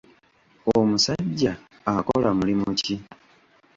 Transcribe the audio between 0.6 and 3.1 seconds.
Omusajja akola mulimu ki?